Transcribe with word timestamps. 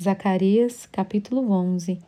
Zacarias, 0.00 0.86
capítulo 0.92 1.50
11. 1.50 1.98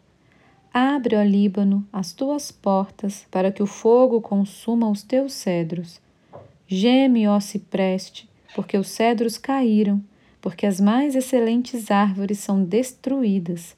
Abre, 0.72 1.16
ó 1.16 1.22
Líbano, 1.22 1.88
as 1.90 2.12
tuas 2.12 2.52
portas, 2.52 3.26
para 3.30 3.50
que 3.50 3.62
o 3.62 3.66
fogo 3.66 4.20
consuma 4.20 4.90
os 4.90 5.02
teus 5.02 5.32
cedros. 5.32 5.98
Geme, 6.66 7.26
ó 7.26 7.40
cipreste, 7.40 8.28
porque 8.54 8.76
os 8.76 8.88
cedros 8.88 9.38
caíram, 9.38 10.04
porque 10.38 10.66
as 10.66 10.78
mais 10.78 11.16
excelentes 11.16 11.90
árvores 11.90 12.38
são 12.40 12.62
destruídas. 12.62 13.74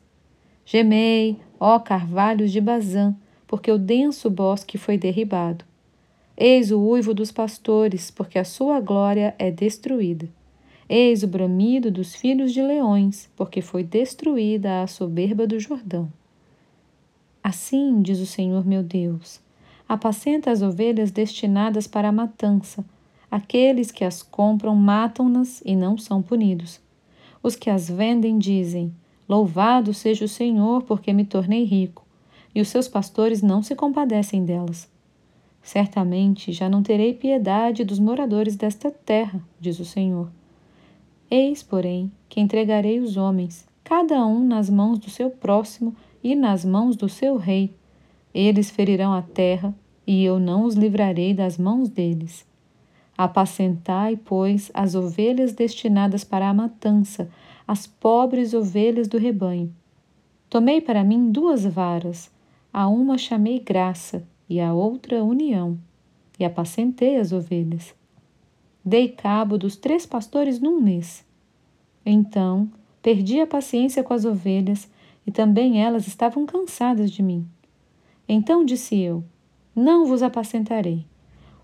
Gemei, 0.67 1.39
ó 1.61 1.79
carvalhos 1.79 2.51
de 2.51 2.61
Bazã, 2.61 3.15
porque 3.47 3.71
o 3.71 3.79
denso 3.79 4.29
bosque 4.29 4.77
foi 4.77 4.99
derribado. 4.99 5.65
Eis 6.37 6.73
o 6.73 6.81
uivo 6.81 7.15
dos 7.15 7.31
pastores, 7.31 8.11
porque 8.11 8.41
a 8.41 8.45
sua 8.45 8.81
glória 8.81 9.37
é 9.39 9.53
destruída. 9.53 10.29
Eis 10.93 11.23
o 11.23 11.29
bramido 11.29 11.89
dos 11.89 12.17
filhos 12.17 12.53
de 12.53 12.61
leões, 12.61 13.31
porque 13.37 13.63
foi 13.63 13.85
destruída 13.85 14.83
a 14.83 14.89
soberba 14.89 15.47
do 15.47 15.57
Jordão. 15.61 16.13
Assim 17.45 18.03
diz 18.03 18.19
o 18.19 18.27
Senhor 18.27 18.67
meu 18.67 18.83
Deus: 18.83 19.41
apacenta 19.89 20.51
as 20.51 20.63
ovelhas 20.63 21.13
destinadas 21.13 21.87
para 21.87 22.09
a 22.09 22.13
matança. 22.13 22.85
Aqueles 23.31 23.93
que 23.93 24.05
as 24.05 24.21
compram 24.21 24.75
matam-nas 24.75 25.63
e 25.65 25.77
não 25.77 25.97
são 25.97 26.21
punidos. 26.21 26.81
Os 27.41 27.55
que 27.55 27.71
as 27.71 27.89
vendem 27.89 28.37
dizem: 28.37 28.93
Louvado 29.29 29.95
seja 29.95 30.25
o 30.25 30.29
Senhor, 30.29 30.83
porque 30.83 31.13
me 31.13 31.25
tornei 31.25 31.63
rico. 31.63 32.05
E 32.53 32.61
os 32.61 32.67
seus 32.67 32.89
pastores 32.89 33.43
não 33.43 33.63
se 33.63 33.77
compadecem 33.77 34.45
delas. 34.45 34.91
Certamente 35.63 36.51
já 36.51 36.69
não 36.69 36.83
terei 36.83 37.15
piedade 37.15 37.85
dos 37.85 38.01
moradores 38.01 38.57
desta 38.57 38.91
terra, 38.91 39.41
diz 39.61 39.79
o 39.79 39.85
Senhor 39.85 40.29
Eis, 41.31 41.63
porém, 41.63 42.11
que 42.29 42.41
entregarei 42.41 42.99
os 42.99 43.17
homens, 43.17 43.65
cada 43.85 44.27
um 44.27 44.45
nas 44.45 44.69
mãos 44.69 44.99
do 44.99 45.09
seu 45.09 45.31
próximo 45.31 45.95
e 46.25 46.35
nas 46.35 46.65
mãos 46.65 46.97
do 46.97 47.09
seu 47.09 47.37
rei. 47.37 47.73
Eles 48.35 48.69
ferirão 48.69 49.13
a 49.13 49.23
terra, 49.23 49.73
e 50.05 50.25
eu 50.25 50.41
não 50.41 50.65
os 50.65 50.75
livrarei 50.75 51.33
das 51.33 51.57
mãos 51.57 51.89
deles. 51.89 52.45
Apacentai, 53.17 54.17
pois, 54.17 54.73
as 54.75 54.97
ovelhas 54.97 55.53
destinadas 55.53 56.25
para 56.25 56.49
a 56.49 56.55
matança, 56.55 57.31
as 57.67 57.87
pobres 57.87 58.53
ovelhas 58.53 59.07
do 59.07 59.19
rebanho. 59.19 59.73
Tomei 60.49 60.81
para 60.81 61.05
mim 61.05 61.31
duas 61.31 61.65
varas, 61.65 62.29
a 62.73 62.89
uma 62.89 63.17
chamei 63.17 63.61
graça 63.61 64.25
e 64.49 64.61
a 64.61 64.75
outra 64.75 65.23
união, 65.23 65.79
e 66.41 66.45
apacentei 66.45 67.19
as 67.19 67.31
ovelhas. 67.31 67.95
Dei 68.85 69.09
cabo 69.09 69.59
dos 69.59 69.77
três 69.77 70.07
pastores 70.07 70.59
num 70.59 70.81
mês. 70.81 71.25
Então 72.05 72.71
perdi 73.03 73.41
a 73.41 73.47
paciência 73.47 74.03
com 74.03 74.15
as 74.15 74.25
ovelhas 74.25 74.91
e 75.27 75.31
também 75.31 75.83
elas 75.83 76.07
estavam 76.07 76.47
cansadas 76.47 77.11
de 77.11 77.23
mim. 77.23 77.47
Então 78.29 78.65
disse 78.65 78.99
eu: 78.99 79.23
Não 79.75 80.07
vos 80.07 80.23
apacentarei. 80.23 81.05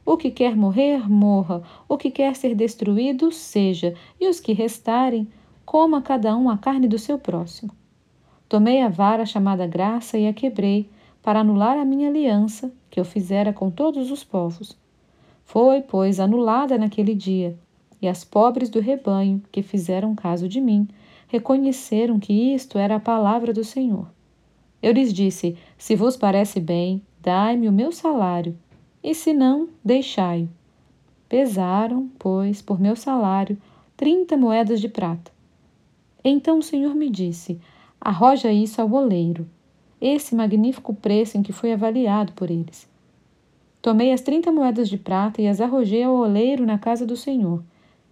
O 0.04 0.16
que 0.16 0.30
quer 0.30 0.54
morrer, 0.54 1.10
morra, 1.10 1.62
o 1.88 1.96
que 1.96 2.10
quer 2.10 2.36
ser 2.36 2.54
destruído, 2.54 3.32
seja, 3.32 3.94
e 4.20 4.28
os 4.28 4.38
que 4.38 4.52
restarem, 4.52 5.26
coma 5.64 6.00
cada 6.00 6.36
um 6.36 6.48
a 6.48 6.56
carne 6.56 6.86
do 6.86 6.98
seu 6.98 7.18
próximo. 7.18 7.72
Tomei 8.48 8.80
a 8.82 8.88
vara 8.88 9.26
chamada 9.26 9.66
graça 9.66 10.16
e 10.16 10.28
a 10.28 10.32
quebrei, 10.32 10.88
para 11.22 11.40
anular 11.40 11.76
a 11.76 11.84
minha 11.84 12.08
aliança 12.08 12.72
que 12.88 13.00
eu 13.00 13.04
fizera 13.04 13.52
com 13.52 13.68
todos 13.68 14.12
os 14.12 14.22
povos. 14.22 14.78
Foi, 15.46 15.80
pois, 15.80 16.18
anulada 16.18 16.76
naquele 16.76 17.14
dia, 17.14 17.56
e 18.02 18.08
as 18.08 18.24
pobres 18.24 18.68
do 18.68 18.80
rebanho, 18.80 19.40
que 19.52 19.62
fizeram 19.62 20.12
caso 20.12 20.48
de 20.48 20.60
mim, 20.60 20.88
reconheceram 21.28 22.18
que 22.18 22.52
isto 22.52 22.76
era 22.76 22.96
a 22.96 23.00
palavra 23.00 23.52
do 23.52 23.62
Senhor. 23.62 24.10
Eu 24.82 24.92
lhes 24.92 25.14
disse: 25.14 25.56
Se 25.78 25.94
vos 25.94 26.16
parece 26.16 26.58
bem, 26.58 27.00
dai-me 27.22 27.68
o 27.68 27.72
meu 27.72 27.92
salário, 27.92 28.58
e 29.02 29.14
se 29.14 29.32
não, 29.32 29.68
deixai-o. 29.84 30.48
Pesaram, 31.28 32.10
pois, 32.18 32.60
por 32.60 32.80
meu 32.80 32.96
salário, 32.96 33.56
trinta 33.96 34.36
moedas 34.36 34.80
de 34.80 34.88
prata. 34.88 35.30
Então 36.24 36.58
o 36.58 36.62
Senhor 36.62 36.92
me 36.92 37.08
disse: 37.08 37.60
Arroja 38.00 38.50
isso 38.50 38.82
ao 38.82 38.92
oleiro, 38.92 39.48
esse 40.00 40.34
magnífico 40.34 40.92
preço 40.92 41.38
em 41.38 41.42
que 41.42 41.52
foi 41.52 41.72
avaliado 41.72 42.32
por 42.32 42.50
eles. 42.50 42.88
Tomei 43.86 44.10
as 44.10 44.20
trinta 44.20 44.50
moedas 44.50 44.88
de 44.88 44.98
prata 44.98 45.40
e 45.40 45.46
as 45.46 45.60
arrojei 45.60 46.02
ao 46.02 46.12
oleiro 46.12 46.66
na 46.66 46.76
casa 46.76 47.06
do 47.06 47.16
Senhor. 47.16 47.62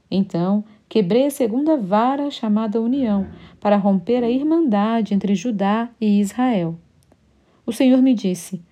Então 0.09 0.63
quebrei 0.89 1.27
a 1.27 1.31
segunda 1.33 1.77
vara 1.77 2.31
chamada 2.31 2.81
União, 2.81 3.27
para 3.59 3.77
romper 3.77 4.23
a 4.23 4.31
irmandade 4.31 5.15
entre 5.15 5.35
Judá 5.35 5.91
e 6.01 6.21
Israel. 6.21 6.79
O 7.67 7.73
Senhor 7.73 8.01
me 8.01 8.15
disse: 8.15 8.63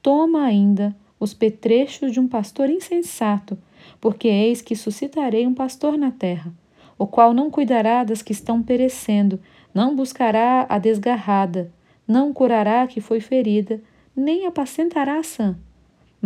Toma 0.00 0.44
ainda 0.44 0.96
os 1.20 1.34
petrechos 1.34 2.10
de 2.10 2.18
um 2.18 2.26
pastor 2.26 2.70
insensato, 2.70 3.58
porque 4.00 4.26
eis 4.26 4.62
que 4.62 4.74
suscitarei 4.74 5.46
um 5.46 5.52
pastor 5.52 5.98
na 5.98 6.10
terra, 6.10 6.54
o 6.98 7.06
qual 7.06 7.34
não 7.34 7.50
cuidará 7.50 8.02
das 8.02 8.22
que 8.22 8.32
estão 8.32 8.62
perecendo, 8.62 9.38
não 9.74 9.94
buscará 9.94 10.64
a 10.70 10.78
desgarrada, 10.78 11.70
não 12.08 12.32
curará 12.32 12.80
a 12.80 12.86
que 12.86 13.02
foi 13.02 13.20
ferida, 13.20 13.78
nem 14.16 14.46
apacentará 14.46 15.18
a 15.18 15.22
sã 15.22 15.54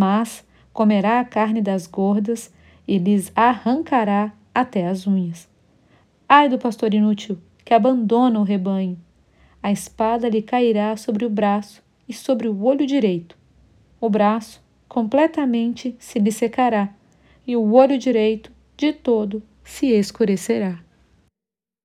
mas 0.00 0.42
comerá 0.72 1.20
a 1.20 1.24
carne 1.26 1.60
das 1.60 1.86
gordas 1.86 2.50
e 2.88 2.96
lhes 2.96 3.30
arrancará 3.36 4.32
até 4.54 4.86
as 4.86 5.06
unhas. 5.06 5.46
Ai 6.26 6.48
do 6.48 6.58
pastor 6.58 6.94
inútil 6.94 7.36
que 7.62 7.74
abandona 7.74 8.40
o 8.40 8.42
rebanho! 8.42 8.98
A 9.62 9.70
espada 9.70 10.26
lhe 10.26 10.40
cairá 10.40 10.96
sobre 10.96 11.26
o 11.26 11.28
braço 11.28 11.82
e 12.08 12.14
sobre 12.14 12.48
o 12.48 12.64
olho 12.64 12.86
direito. 12.86 13.36
O 14.00 14.08
braço 14.08 14.62
completamente 14.88 15.94
se 15.98 16.18
lhe 16.18 16.32
secará, 16.32 16.94
e 17.46 17.54
o 17.54 17.74
olho 17.74 17.98
direito 17.98 18.50
de 18.78 18.94
todo 18.94 19.42
se 19.62 19.88
escurecerá. 19.88 20.78